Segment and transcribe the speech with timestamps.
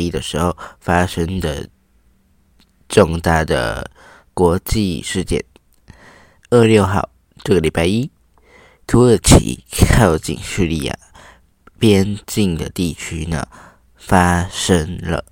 [0.00, 1.68] 一的时候发生的
[2.88, 3.90] 重大的
[4.34, 5.44] 国际事件。
[6.50, 7.10] 二六号
[7.44, 8.10] 这个礼拜一，
[8.86, 10.98] 土耳其靠近叙利亚
[11.78, 13.46] 边境的地区呢，
[13.96, 15.24] 发生了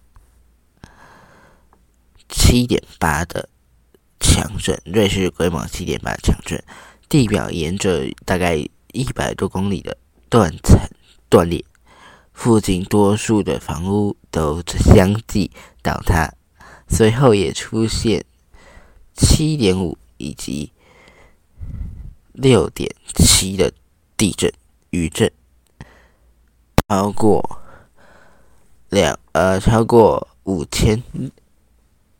[2.28, 3.48] 七点八的
[4.20, 6.62] 强震，瑞士规模七点八强震，
[7.08, 8.56] 地表沿着大概
[8.92, 9.96] 一百多公里的
[10.28, 10.78] 断层
[11.28, 11.64] 断裂，
[12.38, 15.50] 附近多数的房屋都相继
[15.82, 16.32] 倒塌，
[16.86, 18.24] 随后也出现
[19.12, 20.72] 七点五以及。
[22.40, 23.72] 六点七的
[24.16, 24.52] 地震
[24.90, 25.28] 余震，
[26.86, 27.60] 超过
[28.90, 31.02] 两呃超过五千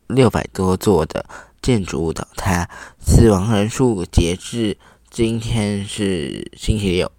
[0.07, 1.25] 六百多座的
[1.61, 4.77] 建筑物倒塌，死亡人数截至
[5.09, 7.09] 今天是星期六，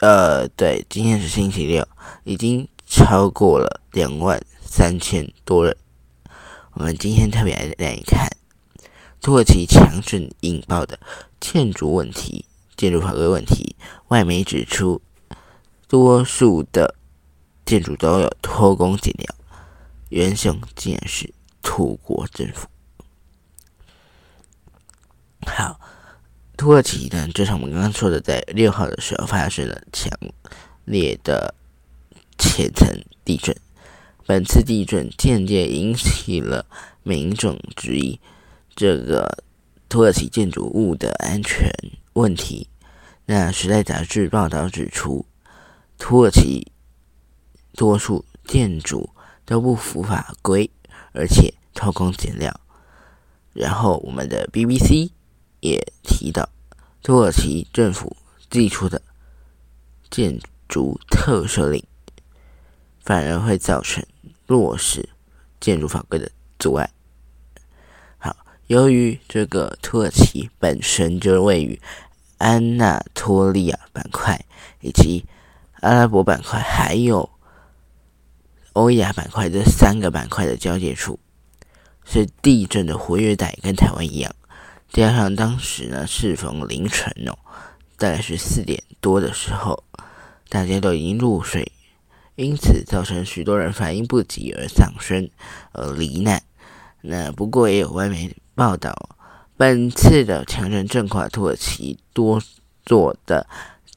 [0.00, 1.86] 呃对，今天是星期六，
[2.24, 5.76] 已经超过了两万三千多人。
[6.72, 8.28] 我们今天特别来看。
[9.22, 11.00] 土耳其强震引爆的
[11.40, 12.44] 建筑问题、
[12.76, 13.74] 建筑法规问题，
[14.08, 15.00] 外媒指出，
[15.88, 16.94] 多数的
[17.64, 19.34] 建筑都有偷工减料，
[20.10, 22.68] 元凶竟然是土国政府。
[25.46, 25.80] 好，
[26.56, 30.10] 土耳其呢，就像我们刚刚说的，在六号的时候发生了强
[30.84, 31.54] 烈的
[32.38, 32.88] 浅层
[33.24, 33.54] 地震，
[34.26, 36.64] 本次地震间接引起了
[37.02, 38.18] 民众质疑。
[38.74, 39.42] 这个
[39.88, 41.70] 土耳其建筑物的安全
[42.14, 42.68] 问题，
[43.26, 45.26] 那《时代》杂志报道指出，
[45.98, 46.72] 土耳其
[47.74, 49.10] 多数建筑
[49.44, 50.70] 都不符法规，
[51.12, 52.58] 而且偷工减料。
[53.52, 55.10] 然后，我们的 BBC
[55.60, 56.46] 也提到，
[57.06, 58.16] 土耳其政府
[58.50, 59.00] 寄出的
[60.10, 61.80] 建筑特赦令，
[62.98, 64.04] 反而会造成
[64.48, 65.08] 落实
[65.60, 66.28] 建筑法规的
[66.58, 66.90] 阻碍。
[68.18, 68.36] 好
[68.66, 71.80] 由于这个土耳其本身就是位于
[72.38, 74.44] 安纳托利亚板块
[74.80, 75.24] 以及
[75.82, 77.30] 阿拉伯板块，还有
[78.72, 81.20] 欧亚板块这三个板块的交界处，
[82.04, 84.34] 是地震的活跃带，跟台湾一样。
[84.96, 87.36] 加上当时呢适逢凌晨哦，
[87.98, 89.84] 大概是四点多的时候，
[90.48, 91.70] 大家都已经入睡，
[92.34, 95.28] 因此造成许多人反应不及而丧生
[95.72, 96.42] 而罹难。
[97.02, 98.34] 那不过也有外媒。
[98.54, 99.18] 报道，
[99.58, 102.40] 本次的强震震垮土耳其多
[102.86, 103.46] 座的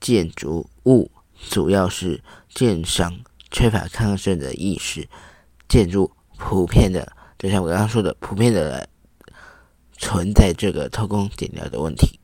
[0.02, 1.10] 建筑物，
[1.50, 2.22] 主要是
[2.54, 5.08] 建商缺乏抗震的意识，
[5.70, 8.86] 建筑普遍的，就像我刚刚说的，普遍的
[10.00, 12.20] 存在这个偷工减料的问题。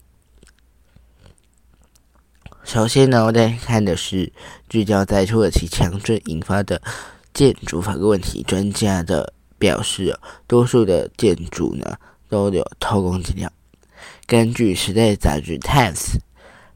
[2.63, 4.33] 首先呢，我在看的是
[4.67, 6.81] 聚焦在土耳其强震引发的
[7.31, 11.95] 建筑法规问题，专家的表示，多数的建筑呢。
[12.27, 13.49] 都有偷工减料。
[14.25, 16.15] 根据《时代》杂志《Times》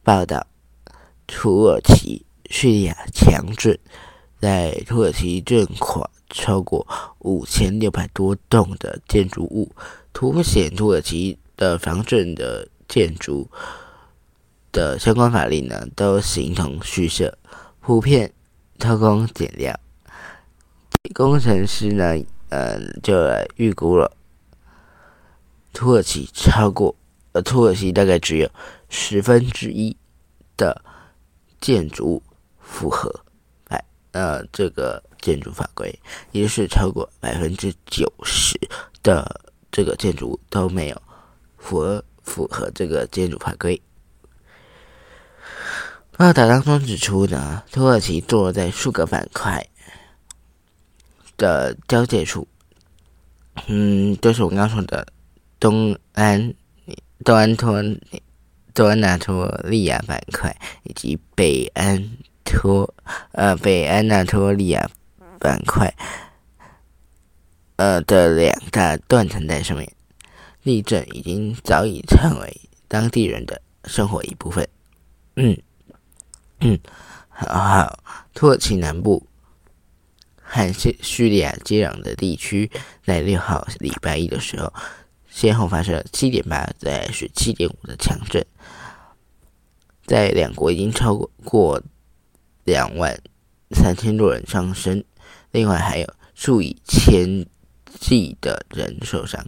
[0.03, 0.45] 报道，
[1.25, 3.77] 土耳其叙利亚强震，
[4.39, 9.69] 在土耳其震垮超过五千六百多栋的建筑物，
[10.13, 13.49] 凸显土耳其的防震的建筑
[14.71, 17.37] 的相关法令呢，都形同虚设，
[17.79, 18.33] 普遍
[18.77, 19.79] 偷工减料。
[21.13, 22.15] 工程师呢，
[22.49, 24.11] 呃，就来预估了。
[25.71, 26.95] 土耳其超过
[27.31, 28.49] 呃，土耳其大概只有
[28.89, 29.95] 十分之一
[30.57, 30.81] 的
[31.61, 32.21] 建筑
[32.59, 33.13] 符合
[33.65, 35.97] 百呃这个建筑法规，
[36.31, 38.59] 也就是超过百分之九十
[39.03, 39.39] 的
[39.71, 41.01] 这个建筑都没有
[41.57, 43.81] 符合符合这个建筑法规。
[46.17, 49.65] 报道当中指出呢，土耳其坐落在数个板块
[51.37, 52.47] 的交界处，
[53.67, 55.07] 嗯，就是我刚刚说的。
[55.61, 56.53] 东安、
[57.25, 57.83] 东安托、
[58.73, 62.11] 东安纳托利亚板块以及北安
[62.45, 62.93] 托
[63.33, 64.89] 呃北安纳托利亚
[65.37, 65.93] 板块
[67.79, 69.89] 呃的两大断层带上面，
[70.61, 74.67] 地震已经早已成为当地人的生活一部分。
[75.37, 75.57] 嗯
[76.59, 76.77] 嗯，
[77.29, 78.03] 好好，
[78.33, 79.25] 土耳其南部
[80.41, 82.69] 和叙叙利亚接壤的地区，
[83.05, 84.73] 在六号礼拜一的时候。
[85.29, 88.45] 先后发生了七点八，在是七点五的强震，
[90.05, 91.81] 在两国已经超过过
[92.65, 93.17] 两万
[93.71, 95.01] 三千多人丧生，
[95.51, 97.45] 另外还有数以千
[97.99, 99.45] 计的人受伤。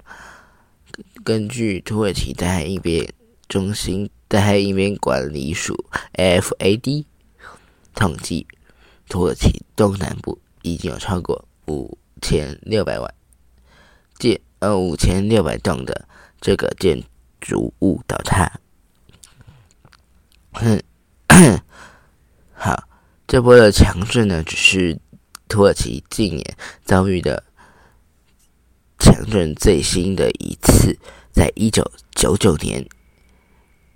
[1.23, 3.13] 根据土耳其灾害应变
[3.47, 7.05] 中心灾害应变管理署 （FAD）
[7.93, 8.47] 统计，
[9.07, 13.13] 土耳其东南部已经有超过五千六百万
[14.17, 16.07] 建呃五千六百栋的
[16.39, 17.03] 这个建
[17.39, 18.59] 筑物倒塌。
[20.53, 20.81] 哼
[22.53, 22.87] 好，
[23.25, 24.99] 这波的强震呢，只是
[25.47, 27.43] 土耳其近年遭遇的
[29.01, 30.95] 强震最新的一次，
[31.31, 32.87] 在一九九九年，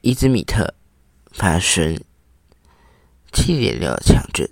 [0.01, 0.73] 伊兹米特
[1.31, 2.01] 发生
[3.31, 4.49] 七点六强震，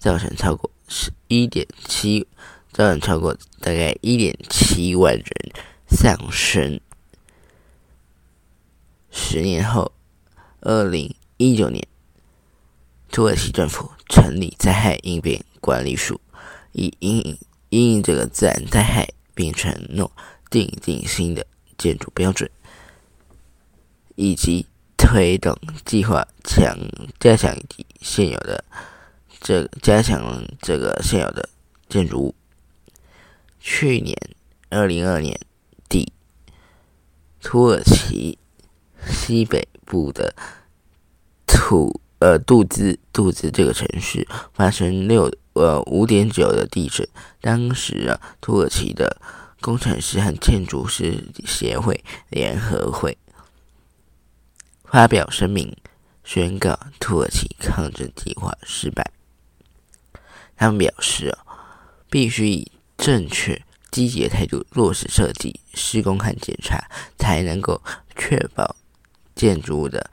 [0.00, 2.26] 造成超过十一点七，
[2.72, 5.26] 造成超过大概一点七万人
[5.86, 6.80] 丧生。
[9.12, 9.92] 十年后，
[10.62, 11.86] 二零一九年，
[13.12, 16.20] 土耳其政府成立灾害应变管理署，
[16.72, 17.38] 以应
[17.68, 19.08] 应应这个自然灾害，
[19.42, 20.12] 并承诺
[20.50, 21.44] 订定新的
[21.76, 22.48] 建筑标准，
[24.14, 24.66] 以及
[24.96, 26.78] 推动计划，强
[27.18, 27.56] 加强
[28.00, 28.64] 现有的
[29.40, 31.48] 这加强这个现有的
[31.88, 32.34] 建筑物。
[33.58, 34.16] 去年
[34.68, 35.40] 二零二年
[35.88, 36.12] 底，
[37.40, 38.38] 土耳其。
[39.10, 40.32] 西北部的
[41.44, 47.08] 土呃杜兹杜兹这个城市发生六呃五点九的地震，
[47.40, 49.20] 当时啊土耳其的
[49.60, 53.16] 工程师和建筑师协会联合会
[54.84, 55.76] 发表声明，
[56.24, 59.10] 宣告土耳其抗震计划失败。
[60.56, 61.38] 他们表示啊，
[62.10, 66.88] 必须以正确积极的态度落实设计、施工和检查，
[67.18, 67.82] 才能够
[68.16, 68.76] 确保。
[69.34, 70.10] 建筑物的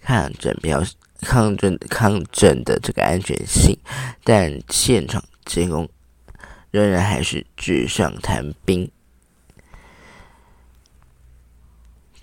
[0.00, 0.80] 抗震标
[1.22, 3.78] 抗震抗震的这个安全性，
[4.24, 5.88] 但现场监工
[6.70, 8.90] 仍然还是纸上谈兵，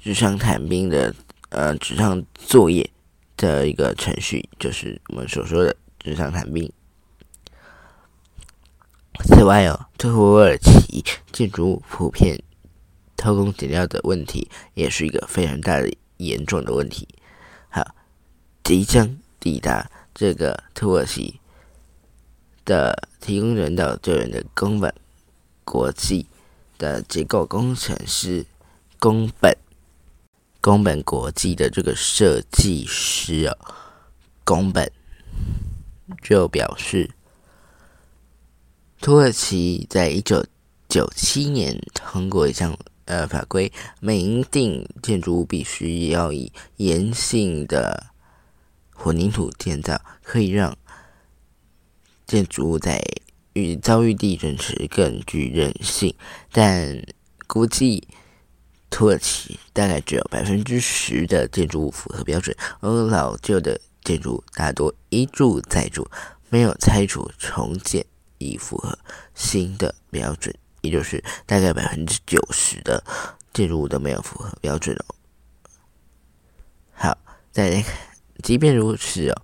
[0.01, 1.13] 纸上谈兵的
[1.49, 2.89] 呃纸上作业
[3.35, 6.71] 的一个程序，就是我们所说的纸上谈兵。
[9.23, 12.41] 此外哦，土耳其建筑物普遍
[13.15, 15.91] 偷工减料的问题，也是一个非常大的。
[16.17, 17.07] 严重的问题。
[17.69, 17.93] 好，
[18.67, 21.39] 即将抵达这个土耳其
[22.65, 24.93] 的提供人道救援的宫本
[25.63, 26.27] 国际
[26.77, 28.45] 的结构工程师
[28.99, 29.55] 宫本
[30.59, 33.57] 宫本国际的这个设计师哦，
[34.43, 34.91] 宫本
[36.21, 37.09] 就表示，
[38.99, 40.45] 土耳其在一九
[40.89, 42.77] 九七年通过一项。
[43.05, 43.71] 呃，法规
[44.01, 48.07] 明定建筑物必须要以严性的
[48.97, 50.75] 混凝土建造，可以让
[52.25, 53.01] 建筑物在
[53.53, 56.13] 遇遭遇地震时更具韧性。
[56.51, 57.01] 但
[57.45, 58.07] 估计
[58.89, 66.09] 土耳其大概只有百分之十的建筑物符合标准，而老旧的建筑大多一住再住，
[66.49, 68.05] 没有拆除重建
[68.39, 68.97] 以符合
[69.35, 70.53] 新的标准。
[70.81, 73.03] 也就是大概百分之九十的
[73.51, 75.15] 建筑物都没有符合标准哦。
[76.93, 77.17] 好，
[77.51, 77.93] 再来看，
[78.47, 79.41] 即便如此哦，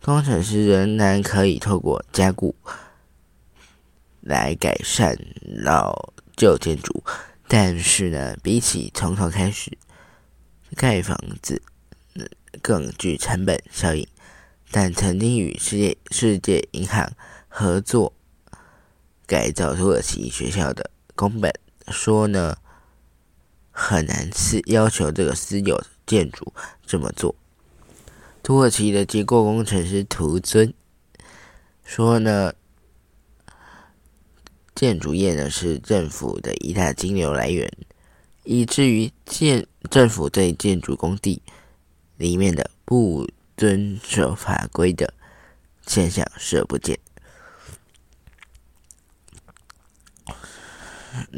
[0.00, 2.54] 工程师仍然可以透过加固
[4.20, 7.02] 来改善老旧建筑，
[7.48, 9.76] 但是呢，比起从头开始
[10.76, 11.60] 盖房子，
[12.62, 14.06] 更具成本效应。
[14.70, 17.12] 但曾经与世界世界银行
[17.48, 18.12] 合作。
[19.26, 21.52] 改造土耳其学校的宫本
[21.88, 22.56] 说呢，
[23.72, 26.54] 很难是要求这个私有建筑
[26.86, 27.34] 这么做。
[28.42, 30.72] 土耳其的结构工程师图尊
[31.84, 32.52] 说呢，
[34.74, 37.70] 建筑业呢是政府的一大金流来源，
[38.44, 41.42] 以至于建政府对建筑工地
[42.16, 45.12] 里面的不遵守法规的
[45.86, 46.98] 现象视而不见。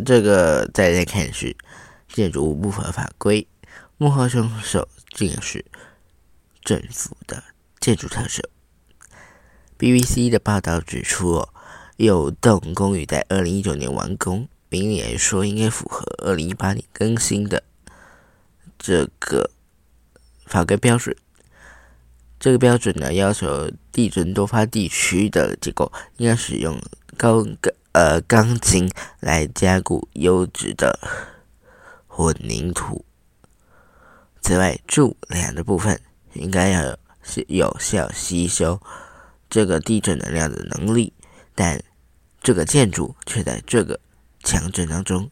[0.05, 1.57] 这个再再看是
[2.09, 3.47] 建筑物不合法规，
[3.97, 5.65] 幕后凶手竟是
[6.65, 7.43] 政府的
[7.81, 8.49] 建筑特色。
[9.79, 11.47] BBC 的报道指出，
[11.97, 17.63] 有栋公寓在二零一九年完工，明理来说应该符合二零一八年更新的
[18.79, 19.51] 这个
[20.47, 21.17] 法规标准。
[22.41, 26.81] 这个标准呢，要求地震多发地区的结构应该使用
[27.17, 27.75] 高钢。
[27.93, 28.91] 呃，钢筋
[29.21, 30.99] 来加固优质的
[32.07, 33.05] 混凝土。
[34.41, 36.01] 此外，柱梁的部分
[36.35, 36.99] 应该要有
[37.49, 38.81] 有效吸收
[39.49, 41.13] 这个地震能量的能力，
[41.55, 41.83] 但
[42.43, 44.01] 这个建筑却在这个
[44.43, 45.31] 强震当中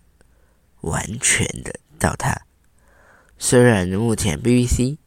[0.82, 2.42] 完全的倒塌。
[3.38, 4.98] 虽然目前 BBC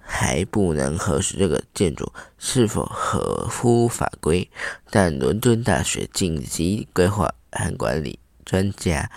[0.00, 4.50] 还不能核实这个建筑是否合乎法规，
[4.90, 9.10] 但伦敦大学紧急规划和管理专家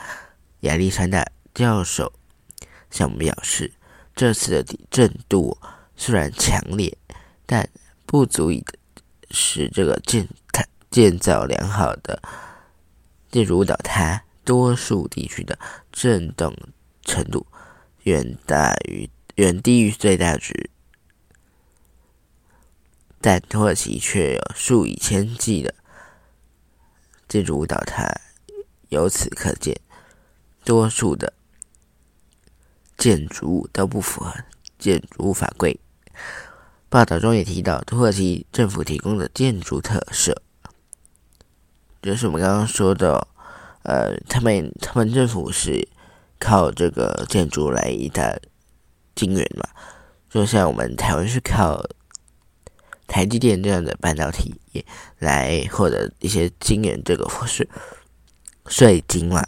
[0.62, 2.14] 亚历山大教授
[2.92, 3.72] 向我们表示，
[4.15, 5.58] 这次的地震度
[5.96, 6.98] 虽然强烈，
[7.46, 7.70] 但
[8.05, 8.63] 不足以
[9.32, 10.27] 使这个建
[10.89, 12.22] 建造良好的
[13.32, 14.24] 建筑物倒塌。
[14.46, 15.58] 多数地区的
[15.89, 16.53] 震动
[17.01, 17.48] 程度
[18.03, 20.70] 远大于远低于最大值。
[23.22, 25.74] 但土耳其却有数以千计的
[27.29, 28.05] 建筑物倒塌，
[28.89, 29.79] 由此可见，
[30.65, 31.32] 多数的
[32.98, 34.34] 建筑物都不符合
[34.78, 35.80] 建筑物法规。
[36.90, 40.42] 报道中也提到，土耳其政府提供的建筑特色，
[42.02, 43.28] 就是我们刚刚说的，
[43.84, 45.88] 呃，他们他们政府是
[46.40, 48.38] 靠这个建筑来一大
[49.16, 49.68] 金源嘛，
[50.30, 51.84] 就像我们台湾是靠。
[53.06, 54.84] 台积电这样的半导体业
[55.20, 57.70] 来获得一些金元这个或是
[58.66, 59.46] 税金嘛，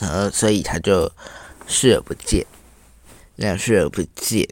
[0.00, 1.12] 然后所以他就
[1.68, 2.46] 视而不见，
[3.36, 4.48] 那视而不见，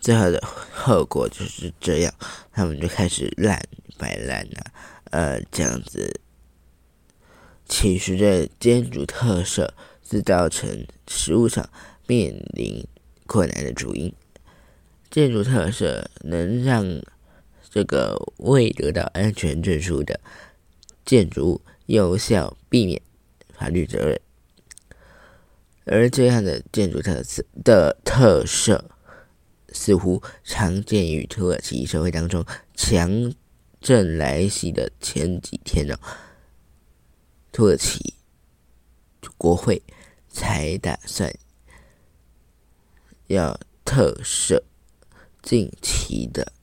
[0.00, 2.12] 最后的后果就是这样，
[2.52, 3.62] 他们就开始烂
[3.96, 4.72] 摆烂啊，
[5.12, 6.20] 呃，这样子，
[7.66, 9.72] 其实这建筑特色
[10.02, 11.70] 是造成食物上
[12.08, 12.84] 面临
[13.26, 14.12] 困难的主因。
[15.10, 17.00] 建筑特色能让
[17.70, 20.18] 这个未得到安全证书的
[21.04, 23.00] 建筑物有效避免
[23.56, 24.20] 法律责任，
[25.84, 28.84] 而这样的建筑特色的特色
[29.68, 32.44] 似乎常见于土耳其社会当中。
[32.74, 33.32] 强
[33.80, 35.98] 震来袭的前几天呢，
[37.52, 38.14] 土耳其
[39.36, 39.82] 国会
[40.28, 41.32] 才打算
[43.26, 44.62] 要特赦。
[45.42, 46.54] 近期的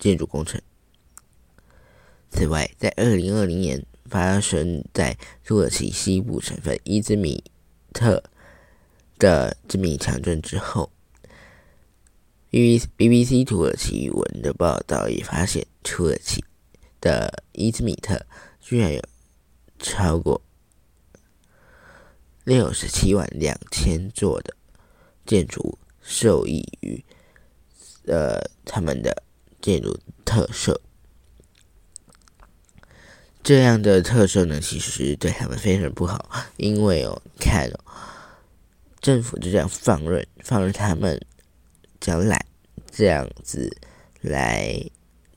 [0.00, 0.60] 建筑工程。
[2.32, 7.44] 此外，在二零二零年发生在土耳其西部省份伊兹密
[7.92, 8.22] 特
[9.18, 10.90] 的致命强震之后
[12.50, 16.44] ，B B B B C 土耳其文的报道也发现，土耳其
[17.00, 18.24] 的伊兹密特
[18.60, 19.02] 居然有
[19.78, 20.40] 超过
[22.44, 24.54] 六十七万两千座的
[25.26, 27.04] 建筑受益于。
[28.06, 29.22] 呃，他们的
[29.60, 30.80] 建筑特色，
[33.42, 37.80] 这样的特色呢，其实对他们非常不好，因为哦，看哦，
[39.00, 41.20] 政府就这样放任，放任他们
[41.98, 42.44] 这样懒，
[42.90, 43.74] 这样子
[44.20, 44.78] 来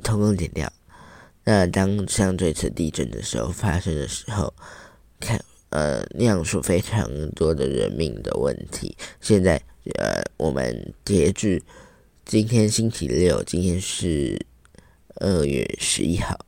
[0.03, 0.72] 偷工减料。
[1.43, 4.53] 那当像这次地震的时候发生的时候，
[5.19, 8.95] 看呃，酿出非常多的人命的问题。
[9.22, 9.62] 现在
[9.95, 11.62] 呃，我们截至。
[12.25, 14.45] 今天星期六，今天是
[15.15, 16.39] 二月十一号，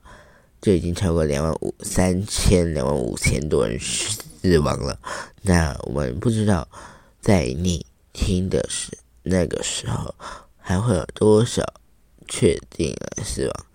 [0.66, 5.00] 就已经超过两万五三千两万五千多人死亡了。
[5.44, 6.68] 那我们不知道，
[7.22, 8.90] 在你听的是
[9.22, 10.16] 那个时候，
[10.58, 11.64] 还会有多少
[12.28, 13.66] 确定死亡？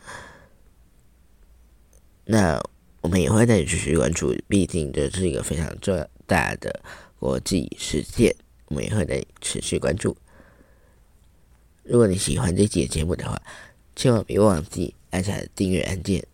[2.24, 2.60] 那
[3.02, 6.82] 我们也会再继续关注，毕竟这是一个非常重大的
[7.20, 8.34] 国际事件，
[8.66, 10.16] 我们也会再持续关注。
[11.84, 13.40] 如果你喜欢这期节目的话，
[13.94, 16.26] 千万别忘记按下订阅按键。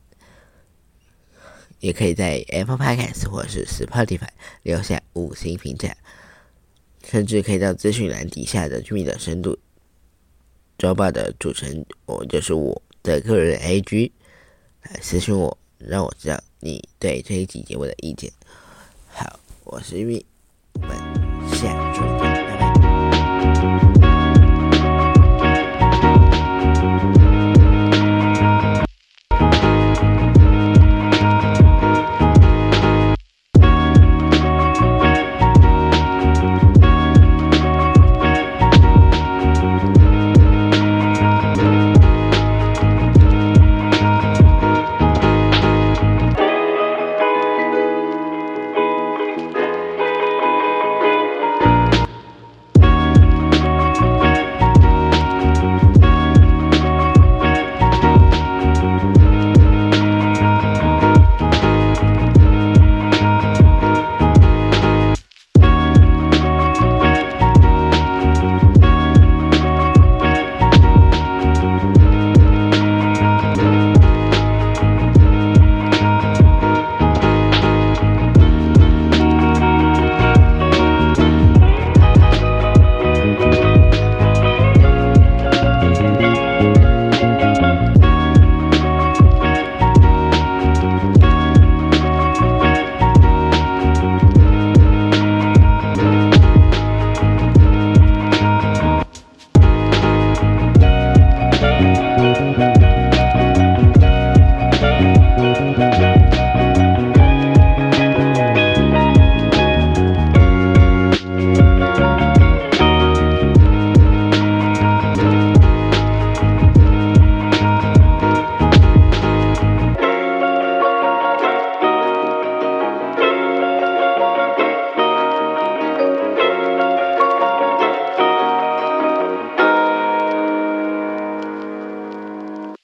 [1.80, 4.28] 也可以在 Apple Podcast 或是 Spotify
[4.62, 5.96] 留下五星评价，
[7.04, 9.58] 甚至可以到资讯栏底下的“居民的深度
[10.78, 14.10] 周报”的主持人，我就是我的个人 AG
[14.82, 18.32] 来私信我，让我知道你对这一集节目的意见。
[19.08, 20.26] 好，我是玉米，
[20.74, 21.85] 我们下。